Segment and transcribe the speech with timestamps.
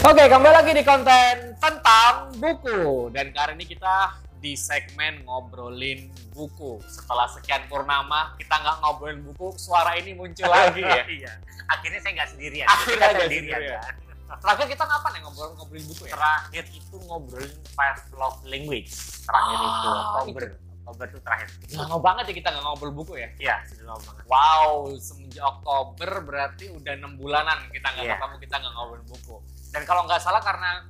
[0.00, 2.80] Oke, kembali lagi di konten tentang buku
[3.12, 6.80] dan kali ini kita di segmen ngobrolin buku.
[6.82, 11.04] Setelah sekian purnama kita nggak ngobrolin buku, suara ini muncul lagi ya.
[11.06, 11.32] iya.
[11.68, 12.66] Akhirnya saya nggak sendirian.
[12.66, 13.80] Akhirnya nggak sendirian, sendirian.
[13.80, 13.94] kan.
[14.40, 16.12] Terakhir kita ngapain ya ngobrol ngobrolin buku ya?
[16.12, 18.90] Terakhir itu ngobrolin five love language.
[19.22, 20.42] Terakhir Ah, itu Oktober.
[20.80, 21.48] Oktober itu terakhir.
[21.76, 23.28] Lama banget ya kita nggak ngobrol buku ya.
[23.36, 24.24] Iya, sudah lama banget.
[24.26, 28.16] Wow, semenjak Oktober berarti udah enam bulanan kita nggak Iya.
[28.16, 29.36] ketemu, kita nggak ngobrol buku.
[29.70, 30.82] Dan kalau nggak salah karena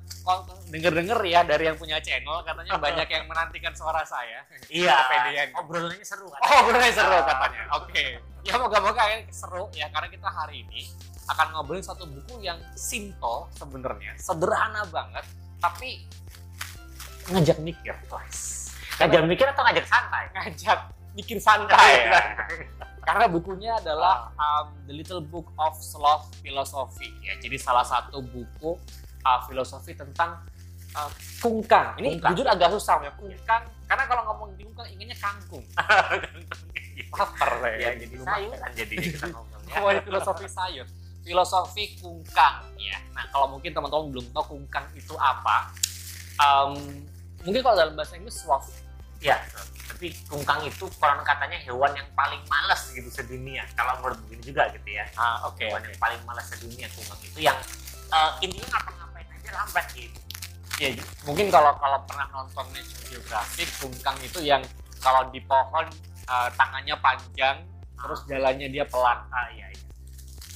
[0.71, 4.45] denger-denger ya dari yang punya channel katanya banyak yang menantikan suara saya.
[4.69, 4.97] Iya.
[5.05, 5.49] Kepedean.
[5.61, 6.41] Obrolannya seru kan.
[6.45, 7.63] Oh, bener seru katanya.
[7.77, 8.05] Oke.
[8.41, 10.89] Ya moga-moga ya seru ya karena kita hari ini
[11.31, 15.23] akan ngobrolin satu buku yang simple sebenarnya, sederhana banget,
[15.63, 16.03] tapi
[17.31, 18.75] ngajak mikir, guys.
[18.99, 20.27] Ngajak mikir atau ngajak santai?
[20.35, 20.79] Ngajak
[21.15, 22.21] mikir santai ya.
[23.01, 27.35] Karena bukunya adalah um, The Little Book of Sloth Philosophy ya.
[27.41, 28.77] Jadi salah satu buku
[29.25, 30.41] uh, filosofi tentang
[30.95, 31.97] uh, kungkang.
[32.01, 32.31] Ini Kungkang.
[32.37, 33.63] jujur agak susah ya kungkang.
[33.89, 35.65] Karena kalau ngomong kungkang inginnya kangkung.
[37.11, 37.75] Lapar saya.
[37.75, 39.73] ya, jadi sayuran jadi kita ngomongnya.
[39.75, 40.87] Ngomongin filosofi sayur.
[41.21, 42.99] Filosofi kungkang ya.
[43.17, 45.75] Nah kalau mungkin teman-teman belum tahu kungkang itu apa,
[46.39, 46.77] um,
[47.43, 48.71] mungkin kalau dalam bahasa Inggris sloth.
[49.21, 49.37] Iya,
[49.91, 53.67] tapi kungkang itu konon katanya hewan yang paling malas gitu sedunia.
[53.75, 55.05] Kalau menurut begini juga gitu ya.
[55.19, 55.59] Ah oke.
[55.59, 57.59] Hewan yang paling malas sedunia kungkang itu yang
[58.15, 60.19] eh, intinya ngapa-ngapain aja lambat gitu.
[60.81, 60.89] Ya,
[61.29, 64.65] mungkin kalau kalau pernah nonton National Geographic, kungkang itu yang
[64.97, 65.85] kalau di pohon
[66.25, 67.61] uh, tangannya panjang,
[68.01, 69.21] terus jalannya dia pelan.
[69.29, 69.85] Ah iya iya.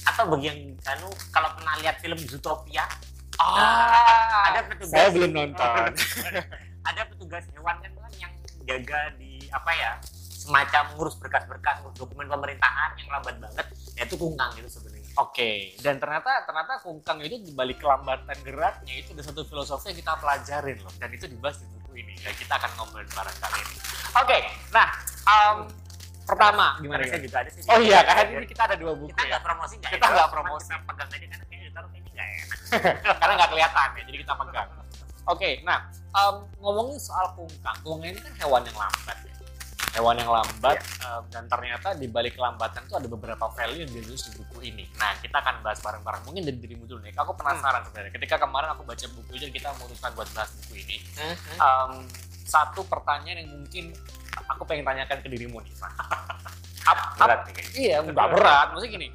[0.09, 2.89] Atau bagi yang anu kalau pernah lihat film Zootopia,
[3.37, 5.91] Ah, ada petugas saya belum nonton.
[6.89, 8.33] ada petugas hewan kan yang
[8.65, 9.91] jaga di apa ya
[10.35, 13.65] semacam ngurus berkas-berkas ngurus dokumen pemerintahan yang lambat banget
[13.97, 18.99] ya itu kungkang itu sebenarnya Oke, dan ternyata ternyata kungkang itu di balik kelambatan geraknya
[18.99, 22.19] itu ada satu filosofi yang kita pelajarin loh, dan itu dibahas di buku ini.
[22.19, 23.75] Ya kita akan ngobrolin bareng kali ini.
[24.11, 24.39] Oke,
[24.75, 24.91] nah
[25.23, 25.71] um,
[26.27, 27.07] pertama gimana?
[27.07, 27.23] Gimana?
[27.23, 29.39] juga ada sih Oh iya kan ini kita ada dua buku kita ya.
[29.39, 30.13] promosi nggak Kita ya?
[30.19, 30.67] nggak promosi.
[30.67, 32.59] kita pegang aja karena kayaknya ditaruh kayaknya nggak enak
[33.23, 34.69] karena nggak kelihatan ya, jadi kita pegang.
[35.31, 35.79] Oke, nah
[36.11, 39.34] em, ngomongin soal kungkang, kungkang ini kan hewan yang lambat ya.
[39.95, 44.21] Hewan yang lambat em, dan ternyata di balik kelambatan itu ada beberapa value yang ditulis
[44.21, 44.83] di buku ini.
[44.93, 46.21] Nah, kita akan bahas bareng-bareng.
[46.25, 47.15] Mungkin dari dirimu dulu nih.
[47.15, 48.11] Aku penasaran sebenarnya.
[48.11, 50.97] Ketika kemarin aku baca buku ini dan kita memutuskan buat bahas buku ini,
[51.55, 51.91] em,
[52.43, 53.85] satu pertanyaan yang mungkin
[54.45, 55.73] aku pengen tanyakan ke dirimu nih.
[56.85, 58.67] Ap- berat nih Iya, nggak berat.
[58.69, 59.07] Maksudnya gini,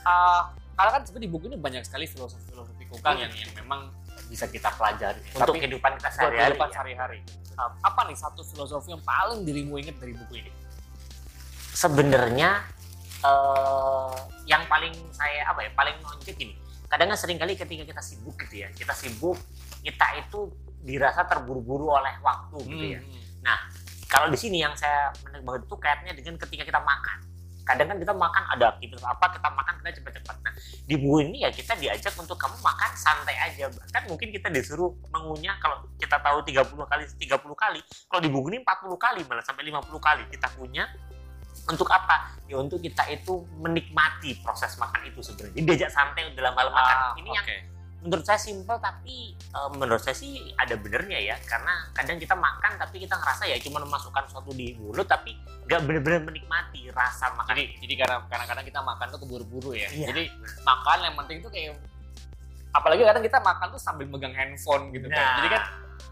[0.00, 0.42] uh,
[0.72, 3.24] karena kan sebenarnya di buku ini banyak sekali filosofi-filosofi kungkang Hmm.
[3.24, 3.80] yang, yang memang
[4.26, 5.18] bisa kita pelajari.
[5.32, 6.74] untuk Tapi kehidupan kita sehari-hari kehidupan ya.
[6.76, 7.18] sehari-hari.
[7.58, 10.52] Apa nih satu filosofi yang paling dirimu ingat dari buku ini?
[11.72, 12.64] sebenarnya
[13.20, 14.14] eh
[14.46, 16.54] yang paling saya apa ya paling nonjek gini
[16.86, 19.36] kadang kan sering kali ketika kita sibuk gitu ya kita sibuk
[19.82, 23.00] kita itu dirasa terburu-buru oleh waktu gitu ya
[23.46, 23.62] Hmm.
[24.06, 27.18] kalau di sini yang saya menarik banget itu kaitannya dengan ketika kita makan
[27.66, 30.52] kadang kan kita makan ada aktivitas apa kita makan kita cepat-cepat nah
[30.86, 34.94] di buku ini ya kita diajak untuk kamu makan santai aja bahkan mungkin kita disuruh
[35.10, 39.42] mengunyah kalau kita tahu 30 kali 30 kali kalau di buku ini 40 kali malah
[39.42, 40.86] sampai 50 kali kita punya
[41.66, 42.36] untuk apa?
[42.46, 45.56] Ya untuk kita itu menikmati proses makan itu sebenarnya.
[45.56, 46.96] Jadi diajak santai dalam hal makan.
[47.00, 47.56] Ah, Ini yang oke.
[48.04, 52.76] Menurut saya simpel tapi eh, menurut saya sih ada benernya ya karena kadang kita makan
[52.76, 55.34] tapi kita ngerasa ya cuma memasukkan sesuatu di mulut tapi
[55.66, 59.88] nggak bener-bener menikmati rasa makan Jadi, jadi karena kadang-kadang kita makan tuh keburu-buru ya.
[59.90, 60.06] Iya.
[60.14, 60.22] Jadi
[60.62, 61.74] makan yang penting tuh kayak
[62.70, 65.18] apalagi kadang kita makan tuh sambil megang handphone gitu kan.
[65.18, 65.34] Nah.
[65.42, 65.62] Jadi kan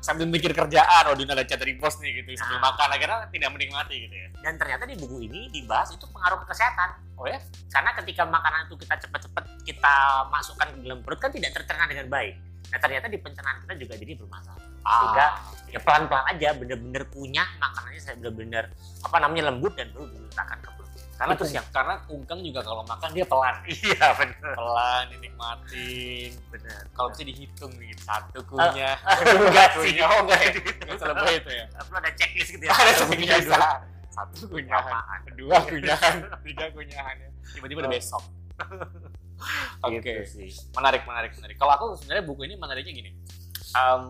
[0.04, 2.69] sambil mikir kerjaan, oh Dina ada chat dari bos nih gitu sambil Nah.
[2.69, 4.28] makan akhirnya tidak menikmati gitu ya.
[4.44, 7.41] dan ternyata di buku ini dibahas itu pengaruh ke kesehatan Oh ya?
[7.72, 9.94] karena ketika makanan itu kita cepat-cepat kita
[10.28, 12.34] masukkan ke dalam perut kan tidak tercerna dengan baik
[12.69, 15.26] nah ternyata di pencernaan kita juga jadi bermasalah sehingga
[15.70, 18.64] ya pelan-pelan aja bener-bener punya makanannya saya bener-bener
[19.00, 20.84] apa namanya lembut dan baru diletakkan ke perut
[21.14, 23.54] karena itu tuh sih yang karena kungkang juga kalau makan dia pelan.
[23.70, 24.52] Iya bener.
[24.58, 26.31] Pelan dinikmatin.
[26.50, 28.99] Bener kalau bisa dihitung gitu satu kunyah
[29.46, 29.94] enggak sih.
[29.94, 31.64] Kunyah oh enggak ya nggak salah lebih itu ya?
[31.70, 32.70] Perlu ada checklist gitu ya.
[32.75, 33.70] Ada Satu kunyah dua.
[34.14, 36.14] satu kunyahan kedua kunyahan.
[36.43, 37.31] Tiga kunyahan ya.
[37.55, 38.22] Tiba-tiba udah besok.
[39.87, 39.99] Oke.
[40.02, 40.50] Gitu sih.
[40.75, 41.56] Menarik menarik menarik.
[41.58, 43.10] Kalau aku sebenarnya buku ini menariknya gini.
[43.75, 44.02] Em,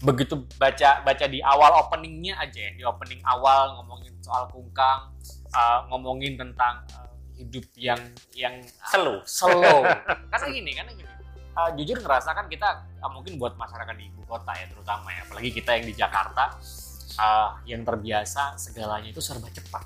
[0.00, 2.70] begitu baca baca di awal openingnya aja ya.
[2.72, 5.12] Di opening awal ngomongin soal kungkang
[5.54, 8.00] uh, ngomongin tentang uh, hidup yang
[8.36, 8.54] yang
[8.90, 9.22] slow.
[9.24, 9.86] slow.
[10.32, 11.08] Karena gini karena gini.
[11.50, 15.26] Uh, jujur ngerasa kan kita uh, mungkin buat masyarakat di ibu kota ya terutama ya
[15.26, 16.54] apalagi kita yang di Jakarta
[17.18, 19.82] uh, yang terbiasa segalanya itu serba cepat.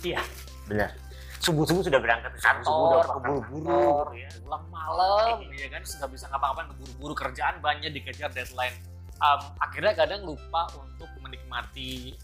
[0.00, 0.24] Iya.
[0.64, 0.96] Benar.
[1.44, 3.84] Subuh-subuh sudah berangkat ke kantor, Subuh udah berangkat keburu-buru
[4.16, 4.28] gitu ya.
[4.40, 5.82] pulang malam ya kan?
[5.84, 8.72] Sudah bisa ngapa-ngapain keburu-buru kerjaan banyak dikejar deadline.
[9.20, 12.16] Um, akhirnya kadang lupa untuk menikmati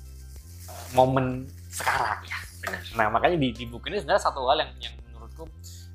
[0.66, 2.80] uh, momen sekarang ya Benar.
[2.92, 5.48] nah makanya di, di buku ini sebenarnya satu hal yang yang menurutku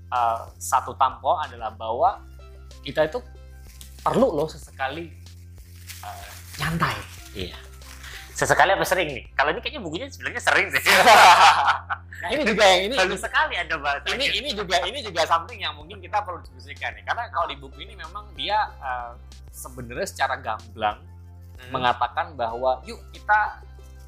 [0.10, 2.24] uh, satu tampo adalah bahwa
[2.82, 3.20] kita itu
[4.00, 5.10] perlu loh sesekali
[6.02, 6.28] uh,
[6.58, 6.96] nyantai
[7.36, 7.60] Iya.
[8.32, 9.28] Sesekali apa sering nih?
[9.32, 10.84] Kalau ini kayaknya bukunya sebenarnya sering sih.
[10.84, 14.08] nah ini juga yang ini Baru sekali ada bahasa.
[14.12, 17.60] ini ini juga ini juga something yang mungkin kita perlu diskusikan ya karena kalau di
[17.60, 19.20] buku ini memang dia uh,
[19.52, 21.00] sebenarnya secara gamblang
[21.56, 21.72] Hmm.
[21.72, 23.64] mengatakan bahwa yuk kita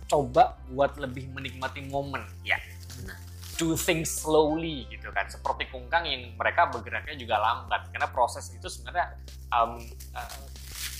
[0.07, 2.55] coba buat lebih menikmati momen Ya,
[2.95, 3.17] benar.
[3.55, 8.65] do things slowly gitu kan seperti kungkang yang mereka bergeraknya juga lambat karena proses itu
[8.65, 9.17] sebenarnya
[9.49, 9.81] um,
[10.13, 10.45] uh,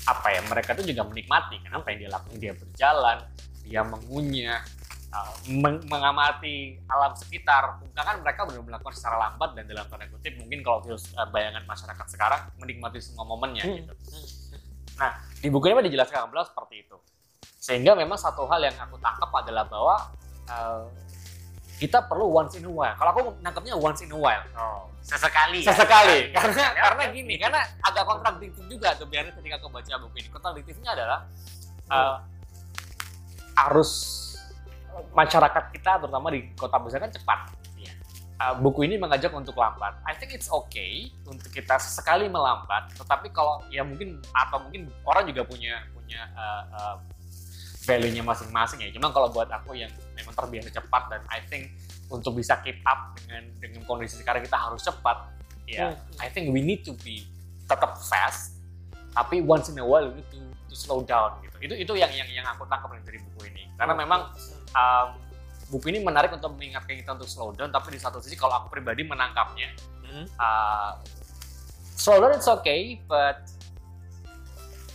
[0.07, 3.17] apa ya mereka tuh juga menikmati kan apa yang dia lakukan dia berjalan
[3.61, 4.59] dia mengunyah
[5.11, 6.55] uh, meng- mengamati
[6.87, 10.79] alam sekitar kungkang kan mereka benar melakukan secara lambat dan dalam tanda kutip mungkin kalau
[10.81, 13.77] virus uh, bayangan masyarakat sekarang menikmati semua momennya Hmm.
[13.77, 13.93] gitu
[14.97, 16.97] Nah, di buku ini memang dijelaskan gamblang seperti itu.
[17.67, 19.95] Sehingga memang satu hal yang aku tangkap adalah bahwa
[20.47, 20.87] uh,
[21.75, 22.95] kita perlu once in a while.
[22.95, 24.39] Kalau aku nangkapnya once in a while.
[24.55, 25.67] Oh, sesekali.
[25.67, 25.75] ya?
[25.75, 26.19] Sesekali.
[26.31, 27.11] Ya, karena ya, karena ya.
[27.11, 30.29] gini, karena agak kontradiktif juga tuh biar ketika aku baca buku ini.
[30.31, 31.19] Kontradiktifnya adalah
[31.91, 32.15] uh,
[33.67, 33.91] arus
[35.11, 37.51] masyarakat kita terutama di kota besar kan cepat.
[38.37, 39.97] Uh, buku ini mengajak untuk lambat.
[40.05, 45.25] I think it's okay untuk kita sesekali melambat, tetapi kalau ya mungkin atau mungkin orang
[45.25, 46.95] juga punya punya uh, uh,
[47.87, 48.89] value-nya masing-masing ya.
[48.91, 49.87] Cuma kalau buat aku yang
[50.19, 51.71] memang terbiasa cepat dan I think
[52.11, 55.31] untuk bisa keep up dengan dengan kondisi sekarang kita harus cepat.
[55.67, 56.23] Ya, Hmm.
[56.23, 57.27] I think we need to be
[57.67, 58.55] tetap fast,
[59.11, 60.39] tapi once in a while we need to,
[60.71, 61.59] to slow down gitu.
[61.59, 63.67] Itu itu yang yang yang aku tangkap dari buku ini.
[63.75, 64.31] Karena memang
[64.71, 65.07] um,
[65.67, 68.79] buku ini menarik untuk mengingatkan kita untuk slow down, tapi di satu sisi kalau aku
[68.79, 69.67] pribadi menangkapnya,
[70.07, 70.23] Hmm.
[70.39, 70.95] uh,
[71.99, 73.43] slow down it's okay, but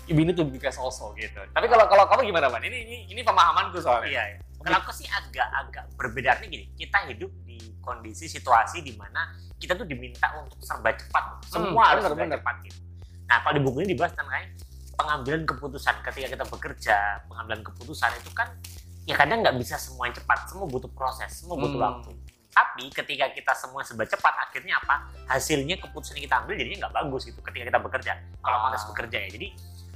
[0.09, 1.39] we need to be fast also gitu.
[1.47, 2.63] Tapi kalau kalau kamu gimana man?
[2.63, 4.09] Ini ini, ini pemahamanku soalnya.
[4.11, 4.39] Iya, iya.
[4.63, 9.75] Kalau aku sih agak-agak berbeda Artinya gini, kita hidup di kondisi situasi di mana kita
[9.75, 11.43] tuh diminta untuk serba cepat.
[11.51, 12.79] Semua Hmm, harus serba cepat gitu.
[13.27, 14.31] Nah, kalau di buku ini dibahas tentang
[14.93, 16.97] pengambilan keputusan ketika kita bekerja,
[17.27, 18.49] pengambilan keputusan itu kan
[19.03, 21.87] ya kadang nggak bisa semuanya cepat, semua butuh proses, semua butuh Hmm.
[21.99, 22.11] waktu.
[22.53, 25.09] Tapi ketika kita semua serba cepat, akhirnya apa?
[25.27, 28.13] Hasilnya keputusan yang kita ambil jadinya nggak bagus gitu ketika kita bekerja.
[28.39, 28.63] Kalau Ah.
[28.69, 29.29] konteks bekerja ya.
[29.33, 29.49] Jadi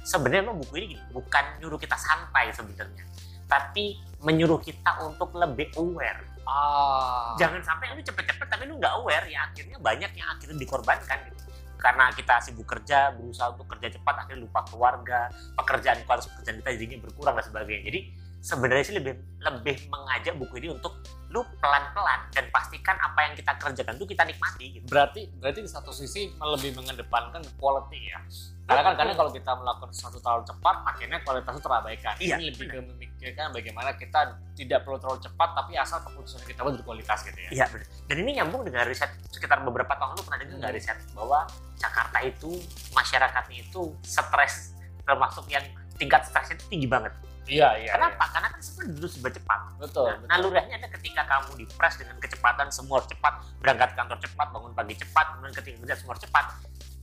[0.07, 3.03] sebenarnya memang buku ini gini, bukan nyuruh kita santai sebenarnya,
[3.51, 6.23] tapi menyuruh kita untuk lebih aware.
[6.47, 7.35] Ah.
[7.35, 11.43] Jangan sampai lu cepet-cepet tapi lu nggak aware ya akhirnya banyak yang akhirnya dikorbankan gitu.
[11.77, 16.69] Karena kita sibuk kerja, berusaha untuk kerja cepat, akhirnya lupa keluarga, pekerjaan kualitas pekerjaan kita
[16.73, 17.83] jadinya berkurang dan sebagainya.
[17.91, 17.99] Jadi
[18.41, 19.13] sebenarnya sih lebih
[19.43, 24.23] lebih mengajak buku ini untuk lu pelan-pelan dan pastikan apa yang kita kerjakan itu kita
[24.23, 24.85] nikmati gitu.
[24.87, 28.19] berarti berarti di satu sisi lebih mengedepankan quality ya
[28.67, 32.65] karena kan karena kalau kita melakukan sesuatu terlalu cepat akhirnya kualitasnya terabaikan Iya, ini lebih
[32.67, 34.19] ke memikirkan bagaimana kita
[34.53, 37.87] tidak perlu terlalu cepat tapi asal keputusan kita berkualitas gitu ya Iya benar.
[38.05, 40.79] Dan ini nyambung dengan riset sekitar beberapa tahun lalu pernah dengar nggak Hmm.
[40.83, 41.39] riset bahwa
[41.75, 42.51] Jakarta itu
[42.91, 45.63] masyarakatnya itu stres termasuk yang
[45.95, 47.13] tingkat stresnya itu tinggi banget.
[47.45, 48.27] iya iya Kenapa?
[48.27, 49.59] Karena kan semua dulu serba cepat.
[49.63, 49.79] iya.
[49.79, 50.27] betul, Nah, betul.
[50.27, 55.25] naluriahnya ada ketika kamu dipres dengan kecepatan semua cepat, berangkat kantor cepat, bangun pagi cepat,
[55.31, 56.45] kemudian ketika kerja semua cepat.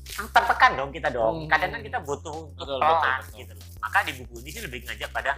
[0.07, 1.45] Kan tertekan dong kita dong.
[1.45, 1.49] Hmm.
[1.49, 3.39] Kadang kan kita butuh untuk Betul, pelan betul, betul.
[3.41, 3.67] gitu loh.
[3.81, 5.33] Maka di buku ini sih lebih ngajak pada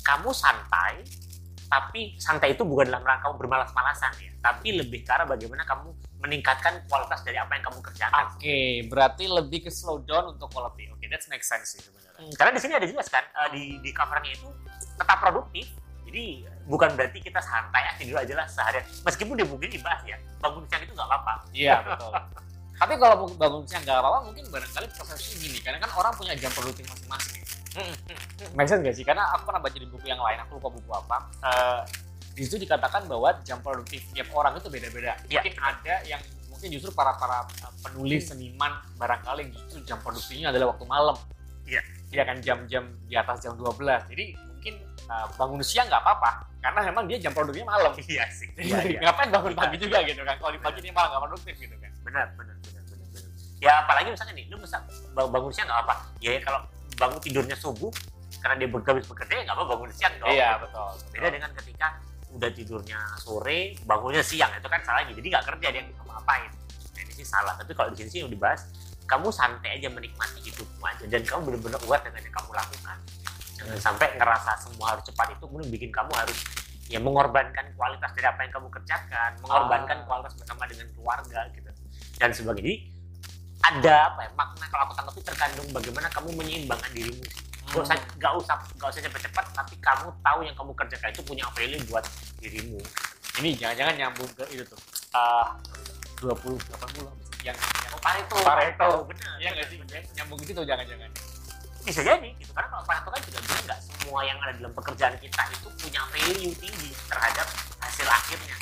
[0.00, 0.94] kamu santai,
[1.68, 5.92] tapi santai itu bukan dalam rangka kamu bermalas-malasan ya, tapi lebih ke arah bagaimana kamu
[6.18, 8.24] meningkatkan kualitas dari apa yang kamu kerjakan.
[8.32, 8.58] oke
[8.88, 12.50] berarti lebih ke slow down untuk quality oke that's make sense sih sebenarnya Hmm, Karena
[12.50, 14.50] di sini ada jelas kan eh, di di covernya itu
[14.98, 15.70] tetap produktif.
[16.02, 18.82] Jadi bukan berarti kita santai aja dulu aja lah seharian.
[19.06, 21.34] Meskipun di buku ini dibahas ya, bangun siang itu nggak apa-apa.
[21.54, 22.10] iya betul
[22.78, 26.50] tapi kalau bangun siang nggak apa-apa mungkin barangkali prosesnya gini karena kan orang punya jam
[26.54, 27.46] produktif masing-masing ya.
[28.54, 29.04] Make sense gak sih?
[29.06, 31.16] Karena aku pernah baca di buku yang lain, aku lupa buku apa.
[31.46, 31.80] Eh,
[32.38, 35.18] di situ dikatakan bahwa jam produktif tiap orang itu beda-beda.
[35.26, 35.42] Iya.
[35.42, 40.70] Mungkin ada yang mungkin justru para para uh, penulis seniman barangkali justru jam produktifnya adalah
[40.74, 41.18] waktu malam.
[41.66, 41.82] Iya.
[42.14, 43.74] Iya kan jam-jam di atas jam 12.
[44.14, 44.74] Jadi mungkin
[45.10, 47.92] uh, bangun siang nggak apa-apa karena memang dia jam produktifnya malam.
[48.06, 48.46] Iya sih.
[48.54, 48.98] Jadi Iya, iya.
[49.02, 50.36] ngapain bangun pagi juga gitu kan?
[50.38, 51.90] Kalau di pagi dia malah nggak produktif gitu kan.
[52.06, 52.57] Benar, benar.
[53.58, 54.78] Ya apalagi misalnya nih, lu bisa
[55.12, 55.94] bang- bangun siang nggak apa?
[56.18, 56.60] Ya, ya kalau
[56.94, 57.90] bangun tidurnya subuh
[58.38, 60.30] karena dia bergabis bekerja ya nggak apa bangun siang dong.
[60.30, 60.90] Iya betul.
[61.10, 61.86] Beda dengan ketika
[62.28, 65.10] udah tidurnya sore, bangunnya siang itu kan salahnya.
[65.10, 66.50] Jadi nggak kerja dia nggak ngapain.
[66.94, 67.54] Nah, ini sih salah.
[67.54, 68.70] Tapi kalau di sini sih yang dibahas,
[69.04, 72.98] kamu santai aja menikmati hidupmu aja dan kamu benar-benar aware dengan yang kamu lakukan.
[73.58, 76.38] Jangan sampai ngerasa semua harus cepat itu kemudian bikin kamu harus
[76.86, 80.04] ya mengorbankan kualitas dari apa yang kamu kerjakan, mengorbankan Ah.
[80.06, 81.70] kualitas bersama dengan keluarga gitu
[82.16, 82.76] dan sebagainya.
[83.68, 87.20] Ada apa ya makna kalau aku tanggapi terkandung bagaimana kamu menyeimbangkan dirimu.
[87.20, 87.44] sih.
[87.68, 91.44] Gak usah gak usah gak usah cepet-cepet, tapi kamu tahu yang kamu kerjakan itu punya
[91.52, 92.04] value buat
[92.40, 92.80] dirimu.
[93.38, 94.80] ini jangan-jangan nyambung ke itu tuh
[95.14, 95.54] Ah,
[96.18, 97.06] 20 80
[97.46, 98.88] yang yang Oh, Pareto, Pareto.
[99.06, 99.36] benar.
[99.38, 99.78] Iya nggak sih?
[100.16, 101.10] Nyambung itu tuh jangan-jangan.
[101.84, 105.14] Bisa jadi gitu karena kalau Pareto kan juga bilang nggak semua yang ada dalam pekerjaan
[105.20, 107.46] kita itu punya value tinggi terhadap
[107.78, 108.56] hasil akhirnya.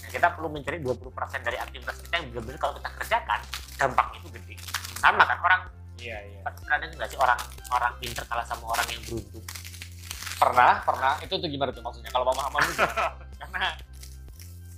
[0.00, 3.40] Nah, kita perlu mencari 20% dari aktivitas kita yang benar-benar kalau kita kerjakan
[3.76, 4.54] dampaknya itu gede.
[4.98, 5.62] Sama kan orang
[5.96, 6.40] Iya, iya.
[6.44, 7.40] kadang nggak sih orang
[7.72, 9.44] orang pinter kalah sama orang yang beruntung.
[10.36, 11.12] Pernah, pernah.
[11.24, 12.12] Itu tuh gimana tuh maksudnya?
[12.12, 12.68] Kalau lu gimana?
[13.40, 13.68] Karena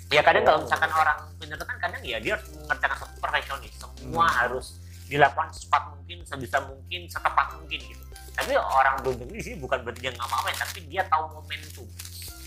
[0.09, 0.65] Ya kadang kalau Oh.
[0.65, 3.73] misalkan orang pinter itu kan kadang ya dia harus mengerjakan satu perfeksionis.
[3.77, 4.37] Semua Hmm.
[4.41, 4.67] harus
[5.05, 8.05] dilakukan secepat mungkin, sebisa mungkin, setepat mungkin gitu.
[8.33, 11.85] Tapi orang beruntung ini sih bukan berarti dia nggak mau tapi dia tahu momentum.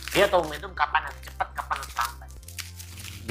[0.09, 2.20] Dia tahu momentum kapan harus cepat, kapan harus lambat.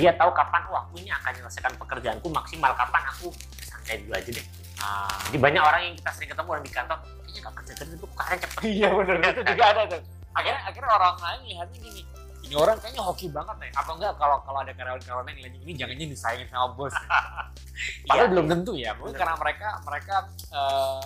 [0.00, 3.28] Dia tahu kapan, wah aku ini akan menyelesaikan pekerjaanku maksimal, kapan aku
[3.62, 4.46] santai dulu aja deh.
[4.80, 7.94] ah, Jadi banyak orang yang kita sering ketemu orang di kantor, kayaknya nggak kerja kerja
[7.94, 8.60] itu karena cepet.
[8.64, 10.02] iya benar itu juga ada tuh.
[10.30, 12.02] Akhirnya akhirnya orang lain lihatnya gini.
[12.40, 13.70] Ini orang kayaknya hoki banget nih.
[13.76, 16.94] Atau enggak kalau kalau ada karyawan-karyawan yang ngeliatnya ini jangan jangan disayangin sama bos.
[18.08, 18.32] Padahal Iya.
[18.32, 18.90] belum tentu ya.
[18.98, 20.14] Mungkin karena mereka mereka
[20.50, 21.02] eh,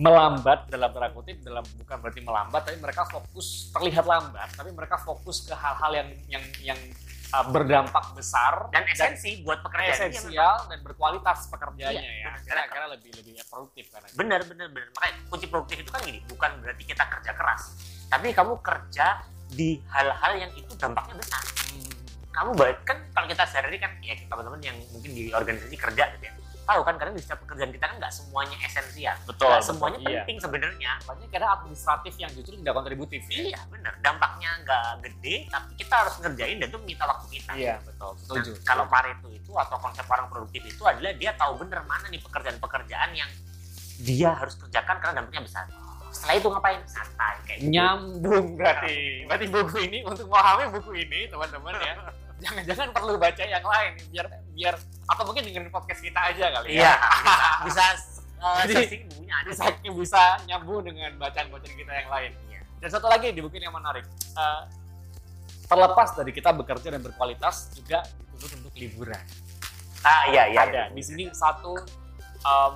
[0.00, 4.96] melambat dalam tanda kutip dalam bukan berarti melambat tapi mereka fokus terlihat lambat tapi mereka
[4.96, 6.80] fokus ke hal-hal yang yang yang
[7.30, 10.10] uh, berdampak besar Dan esensi buat pekerjaan.
[10.10, 12.30] esensial dan berkualitas pekerjaannya Iya, ya.
[12.44, 14.02] Karena karena lebih lebih produktif kan.
[14.14, 14.88] benar benar benar.
[14.92, 17.62] Makanya kunci produktif itu kan gini bukan berarti kita kerja keras
[18.10, 19.06] tapi kamu kerja
[19.48, 21.42] di hal-hal yang itu dampaknya besar.
[22.30, 26.24] Kamu baik kan kalau kita sehari kan ya teman-teman yang mungkin di organisasi kerja gitu
[26.26, 29.98] ya tahu kan karena di setiap pekerjaan kita kan nggak semuanya esensial Betul, betul, semuanya
[30.00, 30.08] iya.
[30.22, 33.40] penting sebenarnya Banyak kadang administratif yang justru tidak kontributif ya.
[33.50, 37.74] iya benar dampaknya nggak gede tapi kita harus ngerjain dan itu minta waktu kita Iya,
[37.82, 38.10] betul.
[38.14, 38.50] Nah, Setuju.
[38.62, 43.10] kalau Pareto itu atau konsep orang produktif itu adalah dia tahu bener mana nih pekerjaan-pekerjaan
[43.12, 43.30] yang
[44.00, 45.64] dia harus kerjakan karena dampaknya besar.
[46.10, 46.80] Setelah itu ngapain?
[46.86, 47.70] Santai kayak gitu.
[47.70, 48.96] nyambung berarti.
[49.28, 51.94] Berarti buku ini untuk memahami buku ini teman-teman ya.
[52.42, 54.74] Jangan-jangan perlu baca yang lain biar biar
[55.10, 56.94] atau mungkin dengerin podcast kita aja kali Iya, ya.
[57.66, 59.48] bisa, bisa uh, Jadi, bukunya ada.
[59.50, 62.32] bisa bisa nyambung dengan bacaan-bacaan kita yang lain.
[62.50, 62.60] Iya.
[62.80, 64.06] Dan satu lagi di buku yang menarik.
[64.36, 64.62] Eh,
[65.70, 68.02] terlepas dari kita bekerja dan berkualitas juga
[68.34, 69.22] dituntut untuk liburan.
[70.02, 70.66] Ah iya iya.
[70.66, 71.78] ada di sini satu
[72.42, 72.72] em,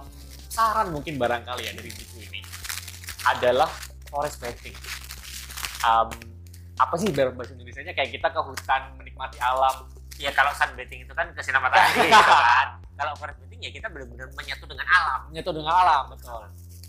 [0.47, 2.41] saran mungkin barangkali ya dari buku ini
[3.27, 3.67] adalah
[4.07, 4.77] forest bathing.
[5.83, 6.09] Em,
[6.79, 9.91] apa sih bahasa Indonesia-nya kayak kita ke hutan menikmati alam.
[10.17, 12.69] Ya kalau sunbathing itu kan ke sinar matahari gitu kan.
[12.95, 15.21] Kalau forest bathing ya kita benar-benar menyatu dengan alam.
[15.29, 16.43] menyatu dengan alam betul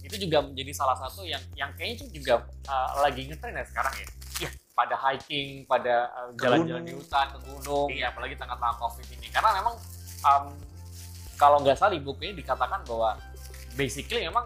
[0.06, 3.90] itu juga menjadi salah satu yang yang kayaknya itu juga uh, lagi ngetren ya sekarang
[3.98, 4.06] ya
[4.38, 4.50] Iya.
[4.78, 7.02] pada hiking pada uh, Ke jalan-jalan di gunung.
[7.02, 7.98] hutan ke gunung Iya.
[7.98, 9.76] ya apalagi tengah-tengah covid ini karena memang
[10.22, 10.46] um,
[11.36, 13.18] kalau nggak salah di buku ini dikatakan bahwa
[13.74, 14.46] basically memang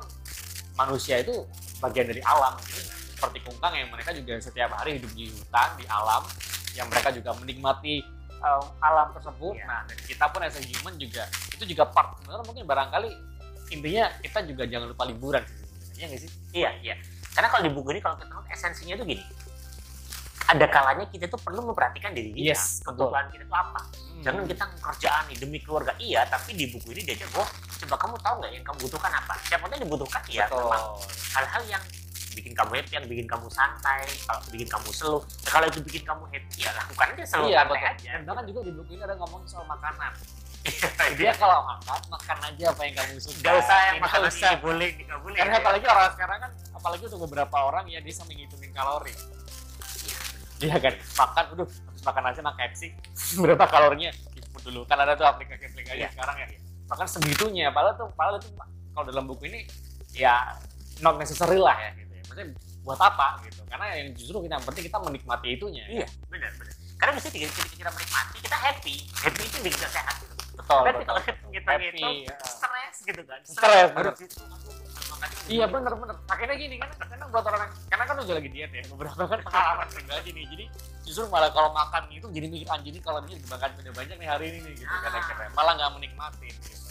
[0.73, 1.43] manusia itu
[1.77, 2.79] bagian dari alam gitu.
[3.19, 6.23] seperti kungkang yang mereka juga setiap hari hidup di hutan di alam
[6.71, 7.99] yang mereka juga menikmati
[8.39, 9.65] um, alam tersebut Iya.
[9.67, 13.11] nah dan kita pun as a human juga itu juga part sebenarnya mungkin barangkali
[13.69, 15.43] intinya kita juga jangan lupa liburan.
[15.93, 16.95] Iya nggak sih Iya iya.
[17.35, 19.23] Karena kalau di buku ini kalau kita lihat esensinya itu gini.
[20.49, 22.57] Ada kalanya kita tuh perlu memperhatikan diri kita.
[22.57, 22.81] Yes.
[22.81, 23.79] Kebutuhan kita itu apa.
[24.25, 25.93] Jangan kita kerjaan nih demi keluarga.
[26.01, 29.33] Iya, tapi di buku ini diajak bahwa coba kamu tahu nggak yang kamu butuhkan apa?
[29.45, 30.83] Siapa tahu yang dibutuhkan ya betul memang
[31.37, 31.83] hal-hal yang
[32.31, 35.17] bikin kamu happy, yang bikin kamu santai, kalau bikin kamu slow.
[35.19, 38.09] Nah, kalau itu bikin kamu happy, ya lakukan aja slow iya betul aja.
[38.13, 40.11] dan bahkan juga di buku ini ada ngomong soal makanan
[40.59, 44.51] Dia dia kalau makan makan aja apa yang kamu suka nggak usah yang makan usah.
[44.59, 45.37] boleh, nggak boleh.
[45.39, 45.61] karena ya.
[45.63, 49.13] apalagi orang sekarang kan apalagi untuk beberapa orang ya dia sampai ngitungin kalori
[50.59, 52.81] Iya kan, makan, udah habis makan nasi makan KFC,
[53.43, 54.11] berapa kalorinya?
[54.35, 56.11] Input dulu, kan ada tuh aplikasi-aplikasi Iya.
[56.11, 56.47] sekarang ya.
[56.91, 58.51] Makan segitunya, padahal tuh, padahal itu
[58.91, 59.63] kalau dalam buku ini
[60.11, 60.51] ya
[60.99, 62.08] not necessary lah ya gitu ya.
[62.29, 62.47] Maksudnya
[62.85, 63.61] buat apa gitu?
[63.65, 65.85] Karena yang justru kita yang penting kita menikmati itunya.
[65.89, 66.75] Iya, benar benar.
[67.01, 68.95] Karena bisa ketika kita menikmati, kita happy.
[69.17, 70.15] Happy itu bikin kita sehat.
[70.21, 70.33] Gitu.
[70.59, 71.05] Betul, Tapi betul.
[71.09, 72.35] kalau kita Happy, gitu, ya.
[72.45, 73.39] stres gitu kan.
[73.41, 74.21] Stres, baru bener.
[74.21, 74.59] ini.
[75.49, 76.15] Iya bener-bener.
[76.29, 79.87] Akhirnya gini kan, karena buat orang karena kan udah lagi diet ya, beberapa kan pengalaman
[79.89, 80.45] pribadi nih.
[80.45, 80.65] Jadi
[81.03, 84.45] justru malah kalau makan itu jadi mikir anjing ini kalau dia makan banyak nih hari
[84.53, 86.89] ini nih gitu kan akhirnya malah nggak menikmatin gitu.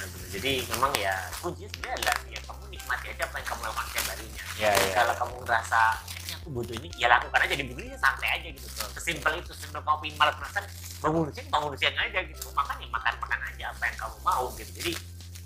[0.00, 0.28] Benar-benar.
[0.32, 4.06] Jadi memang ya kuncinya sebenarnya adalah ya kamu nikmati aja apa yang kamu lakukan setiap
[4.08, 4.42] harinya.
[4.56, 8.48] Iya Kalau kamu ngerasa ini aku butuh ini, ya lakukan aja di begini santai aja
[8.48, 8.66] gitu.
[8.96, 10.64] Sesimpel itu, sesimpel kamu pengen malas kerasan,
[11.04, 12.46] bangun siang, bangun siang aja gitu.
[12.56, 14.70] Makan ya makan makan aja apa yang kamu mau gitu.
[14.80, 14.92] Jadi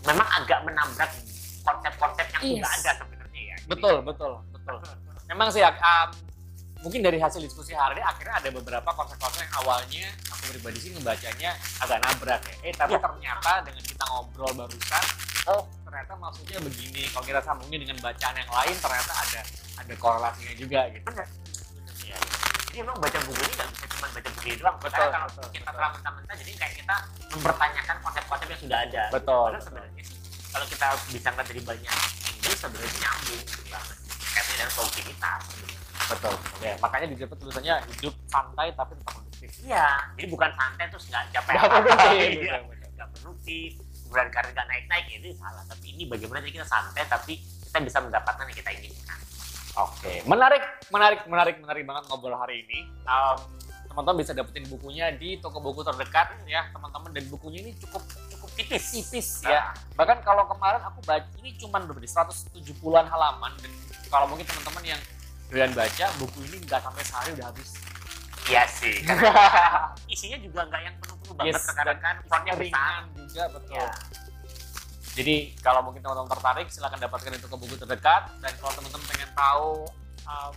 [0.06, 1.10] memang agak menabrak
[1.64, 2.52] konsep-konsep yang Yes.
[2.62, 3.56] sudah ada sebenarnya ya.
[3.58, 4.76] Jadi, Betul betul betul.
[5.24, 6.08] Memang sih um,
[6.84, 10.90] mungkin dari hasil diskusi hari ini akhirnya ada beberapa konsep-konsep yang awalnya aku pribadi sih
[10.92, 12.54] ngebacanya agak nabrak ya.
[12.60, 13.00] Eh tapi Iya.
[13.00, 15.04] ternyata dengan kita ngobrol barusan,
[15.48, 17.02] oh ternyata maksudnya begini.
[17.08, 19.40] Kalau kita sambungin dengan bacaan yang lain ternyata ada
[19.74, 21.04] ada korelasinya juga gitu.
[21.08, 21.26] benar
[22.04, 22.16] Iya, iya.
[22.68, 25.28] jadi emang baca buku ini nggak bisa cuma baca buku ini doang Betul, Karena kalau
[25.32, 26.96] betul, kita terang mentah-mentah jadi kayak kita
[27.32, 30.16] mempertanyakan konsep-konsep yang sudah ada Betul, Padahal sebenarnya sih
[30.52, 31.96] kalau kita bisa ngeliat dari banyak
[32.28, 33.96] angle sebenarnya nyambung gitu banget
[34.34, 35.73] kaitannya dengan sebenarnya.
[36.04, 36.34] Betul.
[36.60, 39.48] Ya, makanya di situ tulisannya hidup santai tapi tetap produktif.
[39.60, 42.56] iya jadi bukan santai terus nggak capek Nggak produktif, Iya.
[42.94, 43.70] nggak produktif
[44.04, 47.98] kemudian karir nggak naik-naik itu salah tapi ini bagaimana jadi kita santai tapi kita bisa
[47.98, 49.18] mendapatkan yang kita inginkan
[49.74, 52.86] Oke, menarik, menarik, menarik, menarik banget ngobrol hari ini.
[53.02, 53.42] Um,
[53.84, 58.50] teman-teman bisa dapetin bukunya di toko buku terdekat ya teman-teman dan bukunya ini cukup cukup
[58.54, 59.62] tipis tipis Nah, ya.
[59.94, 63.70] Bahkan kalau kemarin aku baca ini cuma berapa 170-an halaman dan
[64.08, 65.00] kalau mungkin teman-teman yang
[65.54, 67.70] doyan baca buku ini nggak sampai sehari udah habis.
[68.50, 69.30] iya sih karena
[70.12, 73.78] isinya juga nggak yang penuh-penuh banget Yes, terkadang kan fontnya besar ringan juga betul.
[73.78, 73.88] ya
[75.14, 79.30] Jadi kalau mungkin teman-teman tertarik silahkan dapatkan itu ke buku terdekat dan kalau teman-teman pengen
[79.30, 79.86] tahu
[80.26, 80.52] um,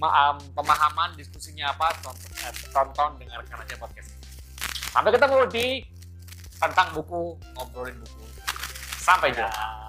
[0.00, 4.24] um, pemahaman diskusinya apa tonton, eh, tonton dengarkan aja podcast ini.
[4.88, 5.66] Sampai ketemu di
[6.56, 8.24] tentang buku ngobrolin buku.
[8.96, 9.44] Sampai jumpa.
[9.44, 9.87] Dadah.